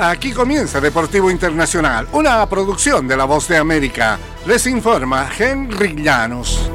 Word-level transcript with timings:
Aquí 0.00 0.32
comienza 0.32 0.80
Deportivo 0.80 1.28
Internacional, 1.28 2.06
una 2.12 2.46
producción 2.46 3.08
de 3.08 3.16
La 3.16 3.24
Voz 3.24 3.48
de 3.48 3.56
América. 3.56 4.16
Les 4.46 4.64
informa 4.68 5.28
Henry 5.36 5.96
Llanos. 6.00 6.70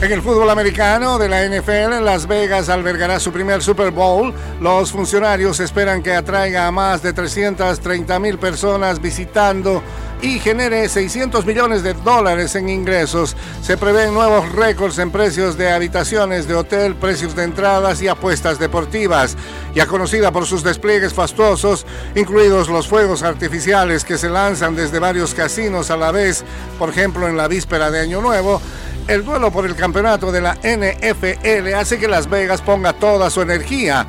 En 0.00 0.10
el 0.10 0.22
fútbol 0.22 0.48
americano 0.48 1.18
de 1.18 1.28
la 1.28 1.44
NFL, 1.44 2.02
Las 2.02 2.26
Vegas 2.26 2.70
albergará 2.70 3.20
su 3.20 3.32
primer 3.32 3.62
Super 3.62 3.90
Bowl. 3.90 4.32
Los 4.62 4.92
funcionarios 4.92 5.60
esperan 5.60 6.02
que 6.02 6.14
atraiga 6.14 6.66
a 6.66 6.70
más 6.70 7.02
de 7.02 7.12
330 7.12 8.18
mil 8.18 8.38
personas 8.38 8.98
visitando 8.98 9.82
y 10.24 10.38
genere 10.38 10.88
600 10.88 11.44
millones 11.44 11.82
de 11.82 11.92
dólares 11.92 12.54
en 12.54 12.70
ingresos. 12.70 13.36
Se 13.60 13.76
prevén 13.76 14.14
nuevos 14.14 14.50
récords 14.52 14.98
en 14.98 15.10
precios 15.10 15.58
de 15.58 15.70
habitaciones 15.70 16.48
de 16.48 16.54
hotel, 16.54 16.94
precios 16.94 17.36
de 17.36 17.44
entradas 17.44 18.00
y 18.00 18.08
apuestas 18.08 18.58
deportivas. 18.58 19.36
Ya 19.74 19.86
conocida 19.86 20.32
por 20.32 20.46
sus 20.46 20.64
despliegues 20.64 21.12
fastuosos, 21.12 21.84
incluidos 22.14 22.70
los 22.70 22.88
fuegos 22.88 23.22
artificiales 23.22 24.02
que 24.02 24.16
se 24.16 24.30
lanzan 24.30 24.74
desde 24.74 24.98
varios 24.98 25.34
casinos 25.34 25.90
a 25.90 25.98
la 25.98 26.10
vez, 26.10 26.42
por 26.78 26.88
ejemplo 26.88 27.28
en 27.28 27.36
la 27.36 27.46
víspera 27.46 27.90
de 27.90 28.00
Año 28.00 28.22
Nuevo, 28.22 28.62
el 29.06 29.26
duelo 29.26 29.50
por 29.50 29.66
el 29.66 29.76
campeonato 29.76 30.32
de 30.32 30.40
la 30.40 30.54
NFL 30.54 31.74
hace 31.74 31.98
que 31.98 32.08
Las 32.08 32.30
Vegas 32.30 32.62
ponga 32.62 32.94
toda 32.94 33.28
su 33.28 33.42
energía 33.42 34.06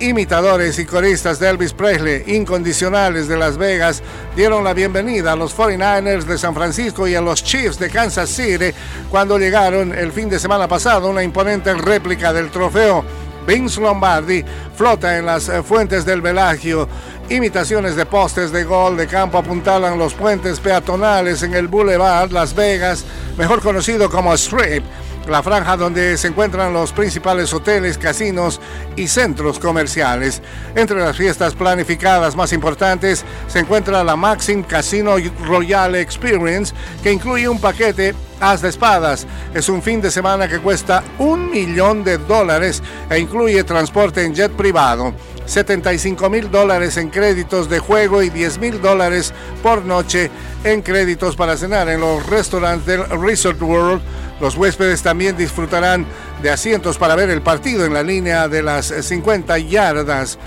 imitadores 0.00 0.78
y 0.78 0.84
coristas 0.84 1.38
de 1.38 1.48
Elvis 1.48 1.72
Presley, 1.72 2.24
incondicionales 2.26 3.28
de 3.28 3.36
Las 3.36 3.56
Vegas, 3.56 4.02
dieron 4.34 4.64
la 4.64 4.74
bienvenida 4.74 5.32
a 5.32 5.36
los 5.36 5.56
49ers 5.56 6.24
de 6.24 6.38
San 6.38 6.54
Francisco 6.54 7.08
y 7.08 7.14
a 7.14 7.20
los 7.20 7.42
Chiefs 7.42 7.78
de 7.78 7.90
Kansas 7.90 8.28
City 8.28 8.72
cuando 9.10 9.38
llegaron 9.38 9.92
el 9.92 10.12
fin 10.12 10.28
de 10.28 10.38
semana 10.38 10.68
pasado 10.68 11.08
una 11.08 11.22
imponente 11.22 11.72
réplica 11.74 12.32
del 12.32 12.50
trofeo. 12.50 13.04
Vince 13.46 13.80
Lombardi 13.80 14.44
flota 14.74 15.16
en 15.16 15.26
las 15.26 15.48
eh, 15.48 15.62
fuentes 15.62 16.04
del 16.04 16.20
Velagio. 16.20 16.88
Imitaciones 17.28 17.94
de 17.96 18.04
postes 18.04 18.50
de 18.50 18.64
gol 18.64 18.96
de 18.96 19.06
campo 19.06 19.38
apuntalan 19.38 19.98
los 19.98 20.14
puentes 20.14 20.58
peatonales 20.60 21.42
en 21.42 21.54
el 21.54 21.68
Boulevard 21.68 22.32
Las 22.32 22.54
Vegas, 22.54 23.04
mejor 23.38 23.62
conocido 23.62 24.10
como 24.10 24.34
Strip 24.34 24.84
la 25.28 25.42
franja 25.42 25.76
donde 25.76 26.16
se 26.16 26.28
encuentran 26.28 26.72
los 26.72 26.92
principales 26.92 27.52
hoteles, 27.52 27.98
casinos 27.98 28.60
y 28.96 29.08
centros 29.08 29.58
comerciales. 29.58 30.42
Entre 30.74 30.98
las 30.98 31.16
fiestas 31.16 31.54
planificadas 31.54 32.36
más 32.36 32.52
importantes 32.52 33.24
se 33.48 33.58
encuentra 33.58 34.04
la 34.04 34.16
Maxim 34.16 34.62
Casino 34.62 35.16
Royal 35.44 35.94
Experience, 35.94 36.74
que 37.02 37.12
incluye 37.12 37.48
un 37.48 37.60
paquete 37.60 38.14
As 38.40 38.62
de 38.62 38.68
Espadas. 38.68 39.26
Es 39.54 39.68
un 39.68 39.82
fin 39.82 40.00
de 40.00 40.10
semana 40.10 40.48
que 40.48 40.58
cuesta 40.58 41.02
un 41.18 41.50
millón 41.50 42.04
de 42.04 42.18
dólares 42.18 42.82
e 43.10 43.18
incluye 43.18 43.64
transporte 43.64 44.24
en 44.24 44.34
jet 44.34 44.52
privado. 44.52 45.14
75 45.46 46.28
mil 46.28 46.50
dólares 46.50 46.96
en 46.96 47.08
créditos 47.08 47.68
de 47.68 47.78
juego 47.78 48.22
y 48.22 48.30
10 48.30 48.58
mil 48.58 48.82
dólares 48.82 49.32
por 49.62 49.84
noche 49.84 50.30
en 50.64 50.82
créditos 50.82 51.36
para 51.36 51.56
cenar 51.56 51.88
en 51.88 52.00
los 52.00 52.26
restaurantes 52.26 52.86
del 52.86 53.04
Resort 53.20 53.62
World 53.62 54.02
los 54.40 54.54
huéspedes 54.56 55.02
también 55.02 55.36
disfrutarán 55.36 56.04
de 56.42 56.50
asientos 56.50 56.98
para 56.98 57.14
ver 57.14 57.30
el 57.30 57.40
partido 57.40 57.86
en 57.86 57.94
la 57.94 58.02
línea 58.02 58.48
de 58.48 58.62
las 58.62 58.86
50 58.88 59.58
yardas. 59.58 60.38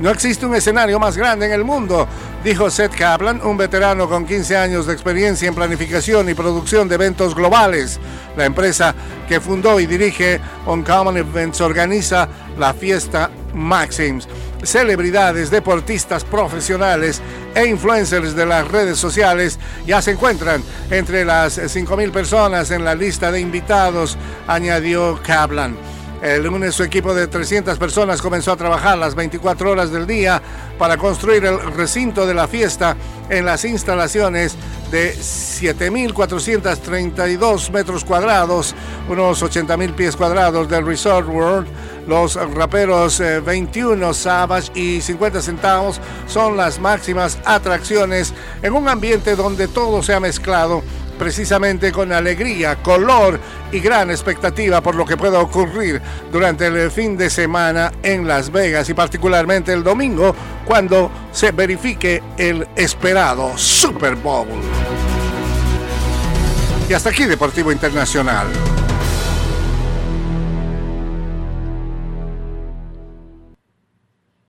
No 0.00 0.10
existe 0.10 0.46
un 0.46 0.54
escenario 0.54 0.98
más 0.98 1.16
grande 1.16 1.46
en 1.46 1.52
el 1.52 1.64
mundo, 1.64 2.06
dijo 2.44 2.70
Seth 2.70 2.94
Kaplan, 2.94 3.40
un 3.44 3.56
veterano 3.56 4.08
con 4.08 4.24
15 4.24 4.56
años 4.56 4.86
de 4.86 4.92
experiencia 4.92 5.48
en 5.48 5.54
planificación 5.54 6.28
y 6.28 6.34
producción 6.34 6.88
de 6.88 6.94
eventos 6.94 7.34
globales. 7.34 7.98
La 8.36 8.44
empresa 8.44 8.94
que 9.28 9.40
fundó 9.40 9.80
y 9.80 9.86
dirige 9.86 10.40
Uncommon 10.66 11.16
Events 11.16 11.60
organiza 11.60 12.28
la 12.56 12.72
fiesta 12.74 13.30
Maxims 13.54 14.28
celebridades, 14.62 15.50
deportistas 15.50 16.24
profesionales 16.24 17.20
e 17.54 17.66
influencers 17.66 18.34
de 18.34 18.46
las 18.46 18.66
redes 18.68 18.98
sociales 18.98 19.58
ya 19.86 20.02
se 20.02 20.12
encuentran 20.12 20.62
entre 20.90 21.24
las 21.24 21.58
5.000 21.58 22.10
personas 22.10 22.70
en 22.70 22.84
la 22.84 22.94
lista 22.94 23.30
de 23.30 23.40
invitados, 23.40 24.16
añadió 24.46 25.20
Kaplan. 25.22 25.76
El 26.22 26.42
lunes 26.42 26.74
su 26.74 26.82
equipo 26.82 27.14
de 27.14 27.28
300 27.28 27.78
personas 27.78 28.20
comenzó 28.20 28.50
a 28.50 28.56
trabajar 28.56 28.98
las 28.98 29.14
24 29.14 29.70
horas 29.70 29.92
del 29.92 30.04
día 30.04 30.42
para 30.76 30.96
construir 30.96 31.44
el 31.44 31.60
recinto 31.74 32.26
de 32.26 32.34
la 32.34 32.48
fiesta 32.48 32.96
en 33.28 33.44
las 33.44 33.64
instalaciones 33.64 34.56
de 34.90 35.14
7.432 35.14 37.70
metros 37.70 38.04
cuadrados, 38.04 38.74
unos 39.08 39.40
80.000 39.42 39.94
pies 39.94 40.16
cuadrados 40.16 40.68
del 40.68 40.84
Resort 40.84 41.28
World. 41.28 41.68
Los 42.08 42.34
raperos 42.34 43.22
21 43.44 44.10
eh, 44.10 44.14
Savage 44.14 44.72
y 44.74 45.00
50 45.00 45.40
centavos 45.42 46.00
son 46.26 46.56
las 46.56 46.80
máximas 46.80 47.38
atracciones 47.44 48.34
en 48.62 48.72
un 48.72 48.88
ambiente 48.88 49.36
donde 49.36 49.68
todo 49.68 50.02
se 50.02 50.14
ha 50.14 50.20
mezclado 50.20 50.82
precisamente 51.18 51.92
con 51.92 52.12
alegría, 52.12 52.76
color 52.76 53.38
y 53.72 53.80
gran 53.80 54.10
expectativa 54.10 54.80
por 54.80 54.94
lo 54.94 55.04
que 55.04 55.16
pueda 55.16 55.40
ocurrir 55.40 56.00
durante 56.32 56.66
el 56.66 56.90
fin 56.90 57.16
de 57.16 57.28
semana 57.28 57.92
en 58.02 58.26
Las 58.26 58.50
Vegas 58.50 58.88
y 58.88 58.94
particularmente 58.94 59.72
el 59.72 59.82
domingo 59.82 60.34
cuando 60.64 61.10
se 61.32 61.50
verifique 61.50 62.22
el 62.36 62.66
esperado 62.76 63.56
Super 63.58 64.14
Bowl. 64.16 64.48
Y 66.88 66.94
hasta 66.94 67.10
aquí 67.10 67.24
Deportivo 67.24 67.70
Internacional. 67.70 68.46